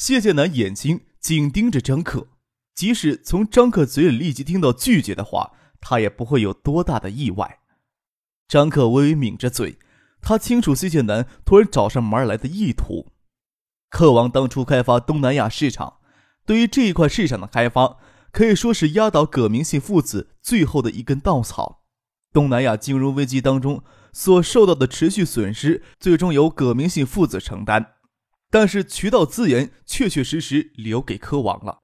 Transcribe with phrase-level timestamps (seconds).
[0.00, 2.28] 谢剑南眼睛紧盯着张克，
[2.74, 7.58] 即使从张克嘴里立即听到拒绝的话，他也不会有多大的意外。
[8.48, 9.78] 张克微微抿着嘴，
[10.22, 13.12] 他清楚谢剑南突然找上门来的意图。
[13.90, 15.98] 克王当初开发东南亚市场，
[16.46, 17.98] 对于这一块市场的开发，
[18.32, 21.82] 可以说是压倒葛明信父子最后的一根稻草。
[22.32, 27.96] 东南亚金融危机当中所受到的持续损失，最终由葛明信父子承担。
[28.50, 31.78] 但是渠道资源确确实实留给科王了。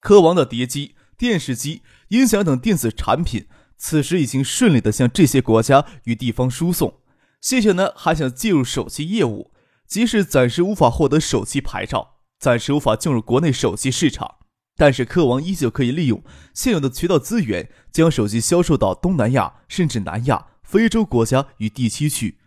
[0.00, 7.00] 科王的碟机、电视机、音响等电子产品，此时已经顺利的向这些国家与地方输送。
[7.40, 9.52] 谢谢呢，还想介入手机业务，
[9.86, 14.36] 即使暂时无法获得手机牌照，暂时无法进入国内手机市场，
[14.76, 16.22] 但是科王依旧可以利用
[16.54, 22.38] 现有的渠道资源，将手机销售到东南亚甚至南亚、非洲国家与地区去，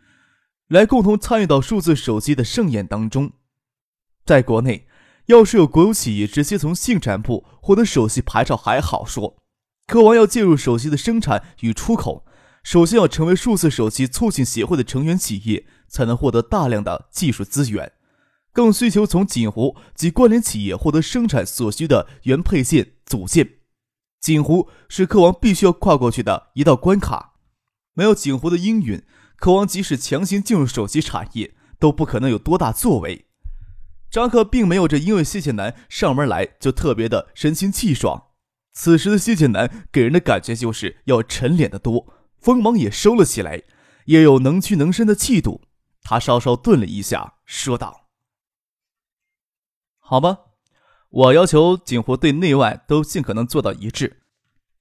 [0.69, 3.33] 来共同参与到数字手机的盛宴当中。
[4.29, 4.85] 在国内，
[5.25, 9.37] 要是有国有企业直接从信产部获得手机牌照还好说，
[9.87, 12.23] 科王要介入手机的生产与出口，
[12.61, 17.91] 首先要成为数字手机促进协会的成员企业，才能获得大量的技术资源，
[18.53, 23.53] 更需求从锦湖及关联企业获得生产所需的原配件组件。
[24.21, 27.33] 锦湖是科王必须要跨过去的一道关卡，
[27.95, 29.01] 没有锦湖的应允，
[29.37, 33.25] 科王即使强行进入手机产业，都不可能有多大作为。
[34.09, 38.27] 张克并没有这因为谢剑南上门来就特别的神清气爽。
[38.73, 43.63] 此时的谢剑南给人的感觉就是要沉敛的多，锋芒也收了起来，
[44.05, 45.61] 也有能屈能伸的气度。
[46.01, 48.07] 他稍稍顿了一下，说道
[49.99, 50.39] ：“好吧，
[51.09, 54.21] 我要求锦湖对内外都尽可能做到一致，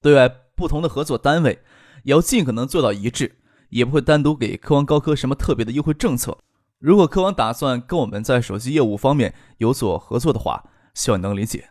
[0.00, 1.62] 对外不同的合作单位
[2.04, 3.40] 也要尽可能做到一致，
[3.70, 6.38] 也不会单独给科王高科什么特别的优惠政策。”
[6.78, 11.70] 如果科王打算跟我们在手机业务方面有所合作的话，希望能理解。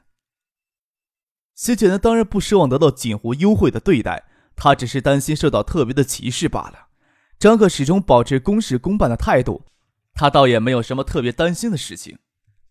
[1.56, 4.26] 谢剑南当然不奢望得到锦湖优惠的对待，
[4.56, 6.88] 他只是担心受到特别的歧视罢了。
[7.40, 9.64] 张克始终保持公事公办的态度，
[10.14, 12.20] 他倒也没有什么特别担心的事情。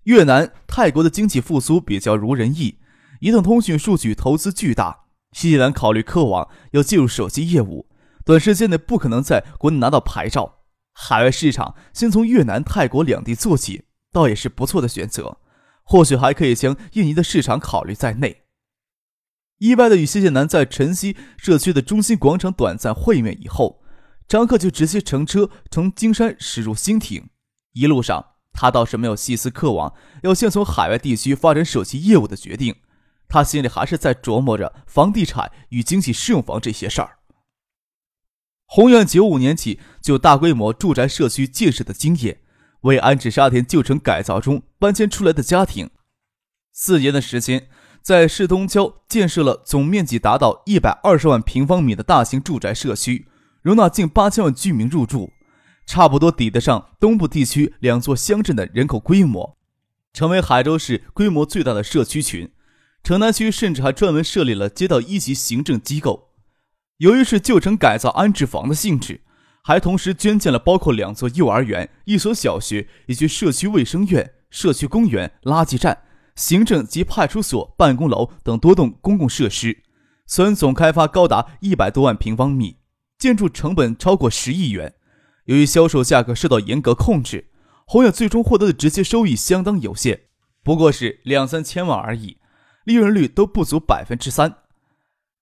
[0.02, 2.78] 越南、泰国的经济复苏比较如人意，
[3.20, 5.06] 移动通讯数据投资巨大。
[5.32, 7.88] 新西兰考虑科网要进入手机业务，
[8.24, 10.65] 短时间内不可能在国内拿到牌照。
[10.98, 15.38] 海外市场先从越南、泰国两地做起，倒也是不错的选择。
[15.84, 18.44] 或许还可以将印尼的市场考虑在内。
[19.58, 23.82] 意外的与谢谢南在晨曦社区的中心广场短暂会面以后，
[24.26, 27.28] 张克就直接乘车从金山驶入新亭。
[27.74, 32.74] 一路上，他倒是没有细思客往要先从海外地区发展手机业务的决定，
[33.28, 37.18] 他心里还是在琢磨着房地产与经济适用房这些事儿。
[38.66, 42.40] 宏远九五年起就大规模住宅社区建设的经验，
[42.82, 45.88] 为安置沙田旧城改造中搬迁出来的家庭。
[46.72, 47.68] 四年的时间，
[48.02, 53.28] 在市东郊建设了总面积达到一百二十万平方米的大型住宅社区，
[53.62, 55.30] 容纳近八千万居民入住，
[55.86, 59.56] 差不多抵得上东部地区两座乡镇的人口规模，
[60.12, 62.50] 成为海州市规模最大的社区群。
[63.02, 66.25] 城南区甚至还专门设立了街道一级行政机构。
[66.98, 69.20] 由于是旧城改造安置房的性质，
[69.62, 79.82] 还同时捐建了包括两座幼儿园、一所小学以及社区卫生院、社区公园、垃圾站、行政及派出所办公楼等多栋公共设施，
[80.26, 82.78] 虽然总开发高达一百多万平方米，
[83.18, 84.94] 建筑成本超过十亿元。
[85.44, 87.50] 由于销售价格受到严格控制，
[87.86, 90.22] 宏远最终获得的直接收益相当有限，
[90.64, 92.38] 不过是两三千万而已，
[92.84, 94.56] 利润率都不足百分之三。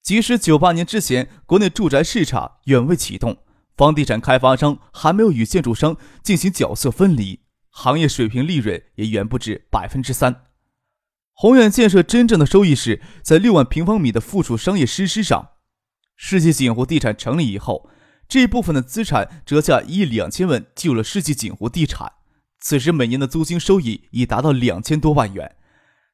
[0.04, 3.38] 即使九八年之前，国内住宅市场远未启动，
[3.74, 7.40] 房地产开发商还没有与建筑商进行角色分离，
[7.70, 10.42] 行业水平利润也远不止百分之三。
[11.32, 15.52] 宏远建设真正的收益是在六万平方米的附属商业设施上。
[16.16, 17.88] 世纪锦湖地产成立以后，
[18.28, 22.12] 这一部分的资产折价一亿两千万进入了世纪锦湖地产，
[22.60, 25.56] 此时每年的租金收益已达到两千多万元。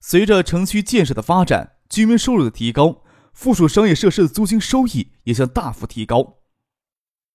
[0.00, 3.02] 随着城区建设的发展，居民收入的提高。
[3.32, 6.38] 附属商业设施的租金收益也将大幅提高。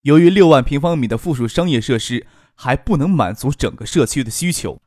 [0.01, 4.80] 由于六万平方米的附属商业设施还不能满足整个社区的需求，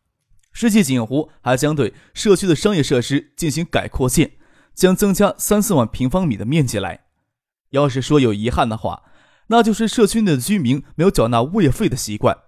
[0.53, 4.33] 世纪锦湖还将对社区的商业设施进行改扩建，
[4.75, 7.07] 将增加三四万平方米的面积来。
[7.71, 9.03] 要是说有遗憾的话，
[9.49, 12.39] 那就是社区内的居民没有缴纳物业费的习惯。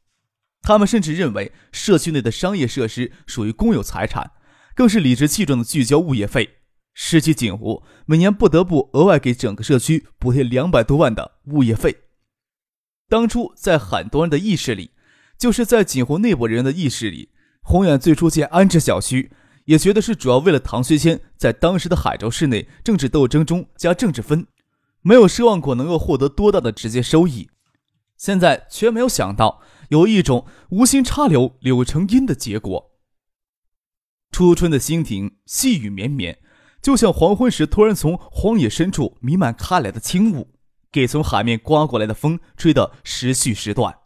[0.62, 4.32] 他们甚至认为社区内的商业设施属于公有财产，
[4.74, 6.59] 更是理直气壮的拒交物业费。
[7.02, 11.96] 世纪锦湖每年不得不额外给整个社区补贴两百多万的物业费。
[13.08, 14.90] 当初在很多人的意识里，
[15.38, 17.30] 就是在锦湖内部人的意识里，
[17.62, 19.32] 宏远最初建安置小区，
[19.64, 24.46] 也觉得是主要为了唐学谦在当时的海州市内政治斗争中加政治分，
[25.00, 27.48] 没有奢望过能够获得多大的直接收益。
[28.18, 32.90] 现在却没有想到有一种无心插柳柳成荫的结果。
[34.30, 36.38] 初春的蜻蜓，细雨绵绵。
[36.82, 40.48] 就像黄昏时突然从荒野深处弥漫开来的轻雾，
[40.90, 43.98] 给从海面刮过来的风吹得时续时断。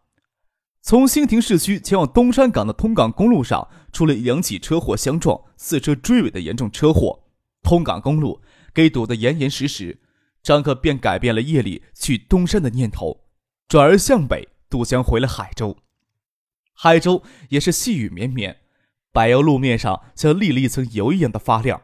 [0.83, 7.25] 从兴亭市区前往东山港的通港公路上，出了两起车祸相撞、四车追尾的严重车祸。
[7.63, 8.43] 通港公路
[8.75, 10.03] 给堵得严严实实，
[10.43, 13.25] 张克便改变了夜里去东山的念头，
[13.67, 15.79] 转而向北渡江回了海州。
[16.75, 18.59] 海州也是细雨绵绵，
[19.13, 21.81] 柏油路面上像沥了一层油一样的发亮。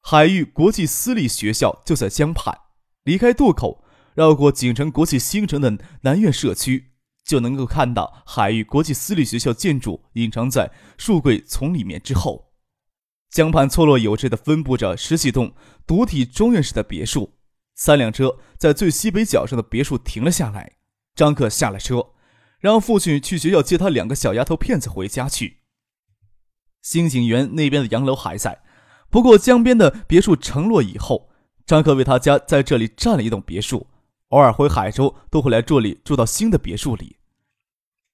[0.00, 2.58] 海域国际私立学校就在江畔，
[3.04, 3.84] 离开渡口，
[4.14, 6.92] 绕过锦城国际新城的南苑社区，
[7.24, 12.52] 就能够看到海域国际私立学校建筑隐藏在树桂丛里面之后。
[13.30, 15.54] 江畔错落有致地分布着十几栋
[15.86, 17.34] 独体中院式的别墅。
[17.74, 20.78] 三辆车在最西北角上的别墅停了下来。
[21.14, 22.12] 张克下了车，
[22.58, 25.58] 让父亲去学校接他两个小丫头片子回家去。
[26.80, 28.62] 新景园那边的洋楼还在。
[29.10, 31.30] 不过江边的别墅承落以后，
[31.64, 33.86] 张克为他家在这里占了一栋别墅，
[34.28, 37.16] 偶尔回海州都会来这里住到新的别墅里。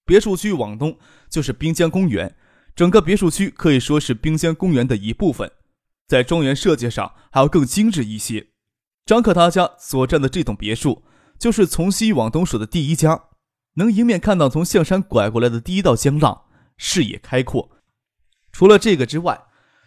[0.04, 0.98] 别墅区往东
[1.28, 2.36] 就是滨江公园，
[2.76, 5.50] 整个别墅区可以说是滨江公园的一部分，
[6.06, 8.48] 在庄园设计上还要更精致一些。
[9.06, 11.02] 张克他家所占的这栋别墅，
[11.38, 13.24] 就是从西往东数的第一家，
[13.74, 16.44] 能迎面看到从象山拐过来的第一道江浪，
[16.76, 17.70] 视野开阔。
[18.52, 19.43] 除了这个之外，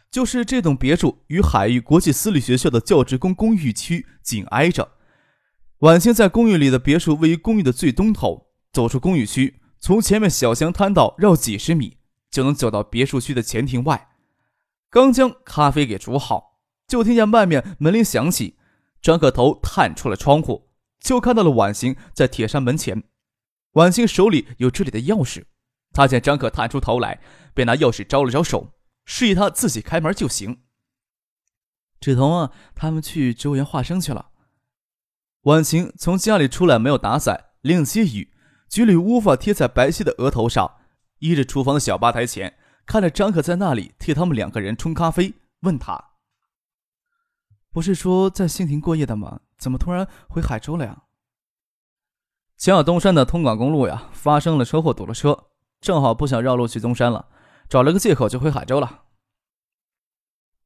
[0.10, 4.92] 就是这栋别墅与海域国际私立学校的教职工公寓区紧挨着。
[5.80, 11.98] 晚清在公寓里的别墅位于公寓的最东头，走出公寓区，从前面小巷摊道绕几十米，
[12.32, 14.10] 就能走到别墅区的前庭外。
[14.90, 18.58] 刚将咖啡给煮好，就听见外面门铃响起。
[19.00, 20.70] 张可头探出了窗户，
[21.00, 23.04] 就看到了婉晴在铁山门前。
[23.74, 25.44] 婉晴手里有这里的钥匙，
[25.94, 27.20] 他见张可探出头来，
[27.54, 28.74] 便拿钥匙招了招手。
[29.08, 30.64] 示意他自己开门就行。
[32.00, 34.32] 芷彤啊，他们去植物园画生去了。
[35.44, 38.34] 婉晴从家里出来，没有打伞，淋了些雨，
[38.68, 40.76] 几缕乌发贴在白皙的额头上，
[41.20, 46.12] 依着厨房的小吧台前，看着张可在那里替他们两个人冲咖啡，问他
[47.72, 49.40] ：“不是说在兴亭过夜的吗？
[49.58, 51.04] 怎么突然回海州了呀？”
[52.58, 55.46] 前往东山的通港公路呀，发生了车祸，堵了车，
[55.80, 57.30] 正好不想绕路去东山了。
[57.70, 59.06] 找了个借口就回海州了。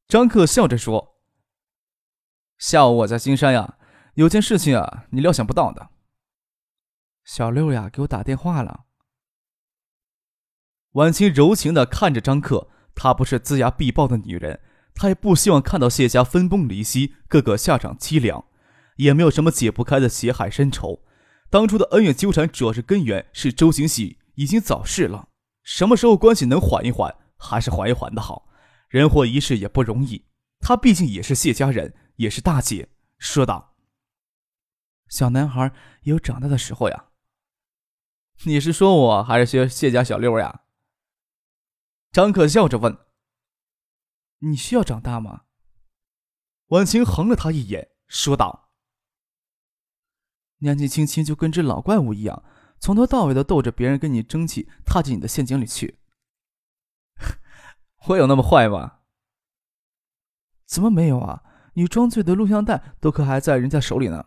[0.08, 1.16] 张克笑着说
[2.58, 3.78] ：“下午我在金山呀，
[4.14, 5.90] 有件事情啊，你料想不到的。”
[7.24, 8.84] 小六呀，给我打电话了。
[10.92, 14.60] 婉清柔情的看着张克，她不是龇牙必报的女人，
[14.94, 18.44] 她也不希望看到谢家分崩离析，个个下场凄凉，
[18.96, 21.02] 也没有什么解不开的血海深仇。
[21.48, 25.30] 当初的恩怨纠缠，主要是根源是周行喜已经早逝了。
[25.62, 28.48] 什么时候关系能缓一缓，还是缓一缓的好。
[28.88, 30.26] 人活一世也不容易，
[30.60, 33.76] 她毕竟也是谢家人，也是大姐，说道
[35.08, 37.06] ：“小男孩有长大的时候呀。”
[38.44, 40.62] 你是说我还是学谢家小六呀？
[42.10, 42.98] 张可笑着问
[44.40, 45.44] ：“你需要长大吗？”
[46.68, 48.70] 婉晴横了他一眼，说道
[50.58, 52.44] ：“年纪轻轻就跟只老怪物一样。”
[52.82, 55.98] 从头到尾的逗着别人跟你争气，踏进你的陷阱里去。
[58.08, 58.94] 我有那么坏吗？
[60.66, 61.44] 怎么没有啊？
[61.74, 64.26] 你装醉的录像带都可还在人家手里呢。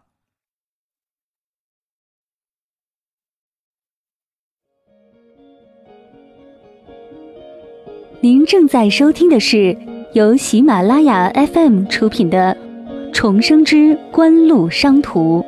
[8.21, 9.77] 您正在收听的是
[10.13, 12.55] 由喜马拉雅 FM 出品的
[13.13, 15.41] 《重生之官路商途》。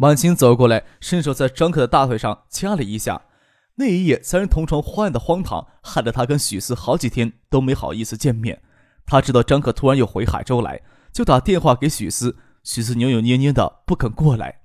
[0.00, 3.26] 满清走过来，伸手在张克的大腿上掐了一下。
[3.74, 8.62] 那一夜，三人同床欢爱的荒唐，害得他跟许思好几天都没好意思见面。
[9.04, 10.80] 他知道张克突然又回海州来，
[11.12, 12.38] 就打电话给许思。
[12.64, 14.62] 许思扭扭捏捏的不肯过来。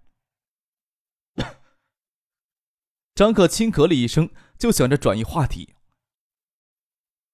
[3.14, 5.76] 张克轻咳了一声，就想着转移话题。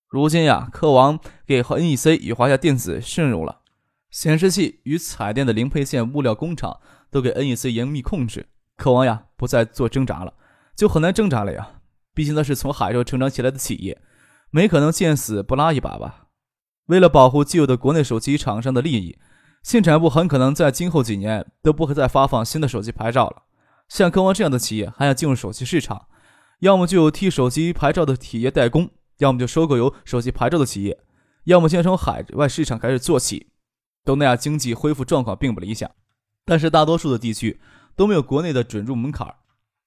[0.07, 3.61] 如今呀，科王给 NEC 与华夏电子渗入了，
[4.09, 6.81] 显示器与彩电的零配件物料工厂
[7.11, 8.47] 都给 NEC 严密控制。
[8.77, 10.33] 科王呀，不再做挣扎了，
[10.75, 11.81] 就很难挣扎了呀。
[12.13, 14.01] 毕竟那是从海州成长起来的企业，
[14.49, 16.29] 没可能见死不拉一把吧？
[16.87, 19.19] 为了保护既有的国内手机厂商的利益，
[19.61, 23.43] 信产部很可能在今后几年都不会再发放新的手机牌照了。
[23.87, 26.07] 像科王这样的企业还想进入手机市场，
[26.61, 28.89] 要么就有替手机牌照的企业代工。
[29.17, 30.97] 要么就收购有手机牌照的企业，
[31.43, 33.51] 要么先从海外市场开始做起。
[34.03, 35.91] 东南亚经济恢复状况并不理想，
[36.45, 37.59] 但是大多数的地区
[37.95, 39.35] 都没有国内的准入门槛，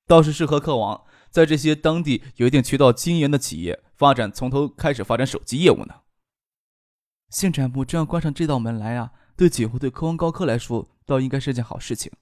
[0.07, 6.03] 倒是适合客王在这些当地有一定渠道经营的企业发展，从头开始发展手机业务呢。
[7.31, 12.13] 信产部这样关上这道门来啊，对几乎、对科王高科来说，倒应该是件好事情。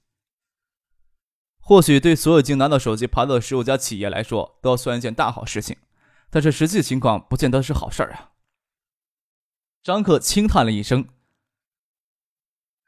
[1.59, 5.77] 或许对所有已经拿到手机牌照的十五家企业来说，都要算一件大好事情。
[6.29, 8.31] 但是实际情况不见得是好事儿啊。
[9.83, 11.07] 张克轻叹了一声：“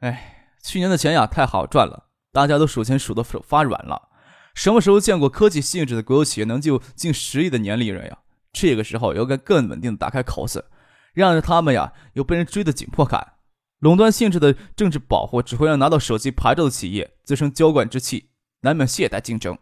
[0.01, 0.35] 哎，
[0.65, 4.10] 去年的钱呀太好赚了，大家都数钱数的手发软了。
[4.55, 8.17] 什么时候见过科技性质的国有企业能就近十亿的年利润呀？
[8.51, 10.65] 这个时候要该更稳定的打开口子，
[11.13, 13.34] 让着他们呀有被人追的紧迫感。
[13.79, 18.29] 垄断性质的政治保护只会让拿到手机牌照的企业滋生娇惯之气，
[18.62, 19.55] 难免懈怠竞争。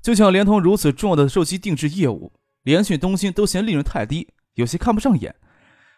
[0.00, 5.34] 就像联通如此重要的手机定制业务。”联讯、东兴都嫌利润太低，有些看不上眼。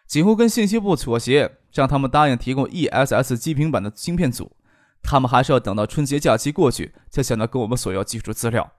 [0.07, 4.55] 几乎跟信息部妥协，让他们答应提供 ESS 基平板的芯片组。
[5.01, 8.71] 他们还是要等到春节假期过去，才想到跟我们索要技术资料。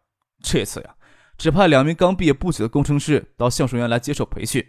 [0.43, 0.95] 这次呀，
[1.37, 4.65] 只派两名刚毕业不久的工程师到橡树园来接受培训。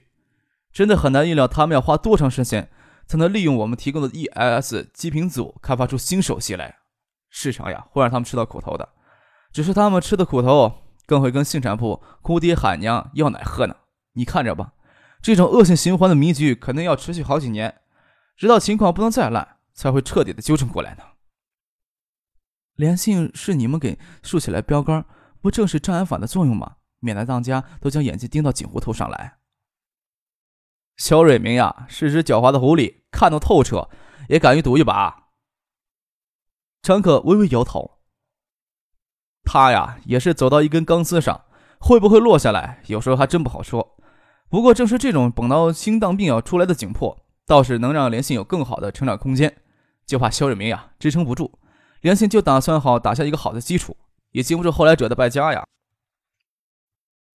[0.71, 2.69] 真的很难预料他们要花多长时间，
[3.05, 6.79] 才能利用我们提供的 ESS 基频组开发出新手机来。
[7.29, 8.89] 市场呀，会让他们吃到苦头的。
[9.51, 10.79] 只是他们吃的苦头。
[11.05, 13.75] 更会跟信产部哭爹喊娘要奶喝呢，
[14.13, 14.71] 你看着吧，
[15.21, 17.81] 这种恶性循环的迷局肯定要持续好几年，
[18.35, 21.03] 直到情况不能再烂，才会彻底的纠正过来呢。
[22.75, 25.05] 联信是你们给竖起来标杆，
[25.41, 26.77] 不正是障眼法的作用吗？
[26.99, 29.37] 免得大家都将眼睛盯到锦湖头上来。
[30.97, 33.89] 肖瑞明呀，是只狡猾的狐狸，看得透彻，
[34.29, 35.29] 也敢于赌一把。
[36.81, 37.99] 张可微微摇头。
[39.43, 41.45] 他呀，也是走到一根钢丝上，
[41.79, 43.97] 会不会落下来，有时候还真不好说。
[44.49, 49.61] 不过，正是这种等到心脏病要出来的紧迫，倒是能让联信有更好的成长空间。
[50.05, 51.59] 就怕肖瑞明呀支撑不住，
[52.01, 53.95] 联信就打算好打下一个好的基础，
[54.31, 55.65] 也经不住后来者的败家呀。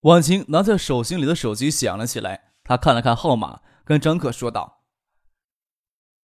[0.00, 4.84] 婉晴拿在手心里的手机响了起来，他看了看号码，跟张克说道：“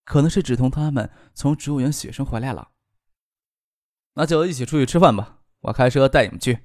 [0.05, 2.73] 可能是芷彤他们从植物园写生回来了，
[4.15, 6.61] 那就一起出去吃饭吧。”我开车带你们去。”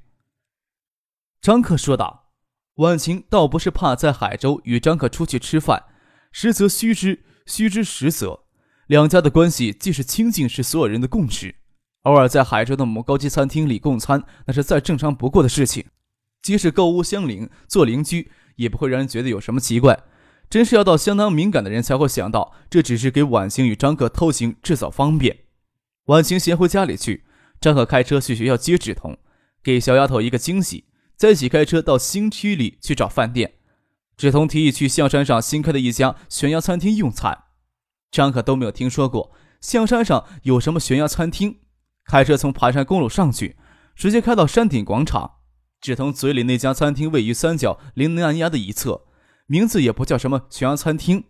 [1.41, 2.25] 张克说道。
[2.75, 5.83] 婉晴倒不是怕在海州与张克出去吃饭，
[6.31, 8.41] 实则虚之，虚之实则。
[8.87, 11.55] 两家的关系既是亲近，是所有人的共识。
[12.03, 15.85] 偶尔在海州的某高级餐厅里共餐，那是再正常不过的事情。
[16.41, 20.03] 即使购物相邻，做邻居，也不会让人觉得有什么奇怪。
[20.49, 25.39] 真是要到相当敏感的人才会想到，这只是给婉晴与张克偷情制造方便。
[26.05, 27.25] 婉晴先回家里去。
[27.61, 29.17] 张可开车去学校接芷彤，
[29.61, 30.85] 给小丫头一个惊喜，
[31.17, 33.55] 再一起开车到新区里去找饭店。
[34.19, 37.45] 志同提议去象山上新开的一家悬崖餐厅用餐，
[38.11, 41.59] 张可都没有听说过象山上有什么悬崖餐厅。
[42.03, 43.55] 开车从盘山公路上去，
[43.95, 45.35] 直接开到山顶广场。
[45.79, 49.03] 志同嘴里那家餐厅位于三角临南崖的一侧，
[49.45, 51.23] 名字也不叫什么悬崖餐厅。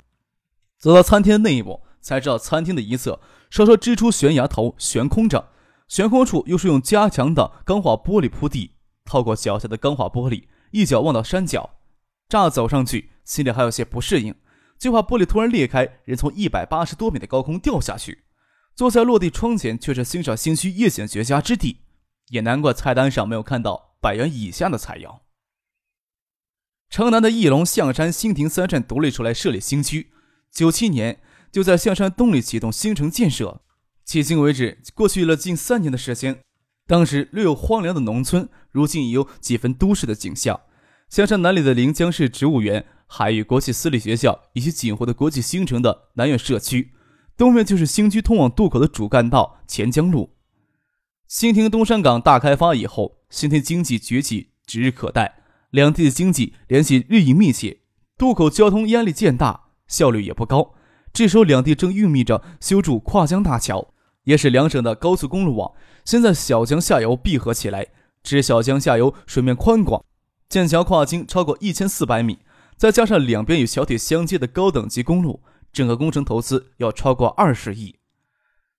[0.79, 5.49] 走到餐厅的内部，才知道餐厅的一侧稍稍支出悬崖头悬空着。
[5.87, 8.71] 悬空处又是用加强的钢化玻璃铺地，
[9.05, 11.75] 透过脚下的钢化玻璃，一脚望到山脚。
[12.29, 14.35] 乍走上去，心里还有些不适应，
[14.77, 18.23] 就怕玻璃突然裂开，人从一百八十多米的高空掉下去。
[18.75, 21.79] 坐在落地窗前，却是欣赏新区夜景绝佳之地。
[22.29, 25.21] 也难怪菜单上没有看到百元以下的菜肴。
[26.91, 30.11] 城南的翼龙象山新亭三站独立出来设立新区，
[30.51, 31.19] 九七年
[31.51, 33.61] 就在象山东里启动新城建设。
[34.05, 36.39] 迄今为止，过去了近三年的时间。
[36.85, 40.61] 当时略有荒凉的农村，如今已有几分都市的景象。
[41.09, 46.93] 香山南里的临江市植物园、海域国际私立学校以及锦湖的国际新城的南苑社区，
[47.35, 50.35] 东面就是新区通往渡口的主干道钱江路。
[51.27, 55.41] 新亭东山港大开发以后，新亭经济崛起指日可待。
[55.71, 57.79] 两地的经济联系日益密切，
[58.15, 60.75] 渡口交通压力渐大，效率也不高。
[61.11, 63.93] 这时候，两地正运密着修筑跨江大桥。
[64.25, 65.71] 也使两省的高速公路网
[66.05, 67.87] 先在小江下游闭合起来，
[68.21, 70.03] 知小江下游水面宽广，
[70.49, 72.39] 建桥跨径超过一千四百米，
[72.75, 77.97] 再加上两边与小铁相接的高等级公路，整个工程投资要超过二十亿。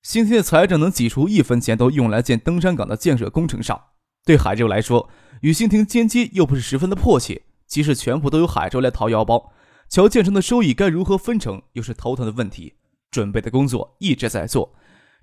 [0.02, 3.80] 新天的财政能挤出一分钱都用来建登山岗的建设工程上，
[4.24, 5.08] 对海州来说，
[5.42, 7.42] 与新亭间接又不是十分的迫切。
[7.68, 9.52] 即使全部都由海州来掏腰包，
[9.88, 12.74] 桥建成的收益该如何分成，又是头疼的问题。
[13.12, 14.74] 准备的工作一直在做，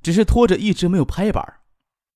[0.02, 1.44] 只是拖着一直没有拍板。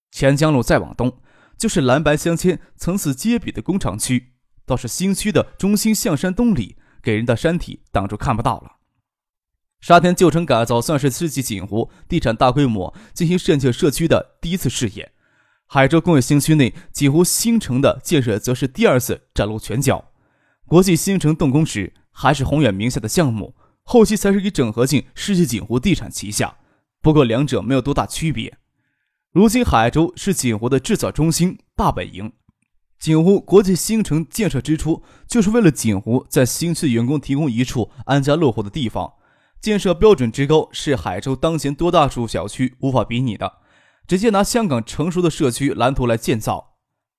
[0.10, 1.18] 钱江路再往东，
[1.62, 4.34] 就是蓝白相间、层次皆比的工厂区，
[4.66, 8.78] 倒是新区的中心象山东里，给人的山体挡住看不到了。
[9.80, 15.12] 沙田旧城改造算是世纪锦湖地产大规模进行渗建社区的第一次试验，
[15.68, 20.06] 海州工业新区内几乎新城的建设则是第二次崭露拳脚。
[20.66, 26.58] 国际新城动工时还是宏远名下的项目，后期才是以整合进世纪锦湖地产旗下，
[27.04, 28.58] 不过两者没有多大区别。
[29.32, 32.34] 如今海州是锦湖的制造中心大本营，
[33.00, 39.14] 锦湖国际新城建设之初就是为了锦湖在新区员工提供一处安家落户的地方。
[39.62, 43.60] 建设标准之高是海州当前多大数小区无法比拟的，
[44.06, 46.74] 直接拿香港成熟的社区蓝图来建造。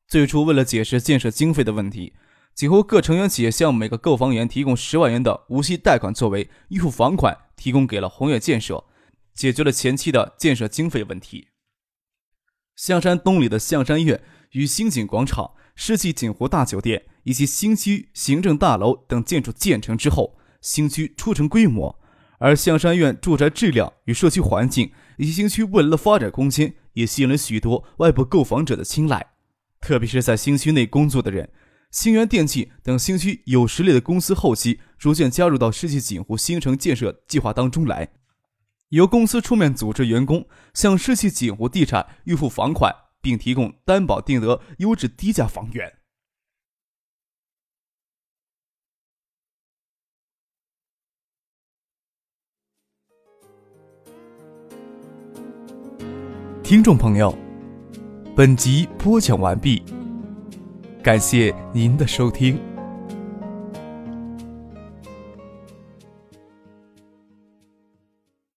[0.06, 2.12] 最初为了解释建设经费的问题，
[2.54, 8.84] 几乎各成员企业向每个购房员提供十万元的无息贷款作为预付房款，提供给了宏远建设，
[9.32, 11.48] 解决了前期的建设经费问题。
[12.76, 14.20] 象山东里的象山苑
[14.52, 21.98] 与新景广场、世纪锦湖大酒店以及新区行政大楼等建筑建成之后，新区初成规模。
[22.38, 29.24] 而象山苑住宅质量与社区环境，以及新区未来的发展空间，也吸引了许多外部购房者的青睐。
[29.80, 31.50] 特别是在新区内工作的人，
[31.92, 38.08] 新源电器等新区有实力的公司，后期逐渐加入到世纪锦湖新城建设计划当中来。
[38.92, 45.90] 由公司出面组织员工向世纪锦湖地产预付房款，并提供担保定得优质低价房源。
[56.62, 57.34] 听众朋友，
[58.36, 59.82] 本集播讲完毕，
[61.02, 62.71] 感谢您的收听。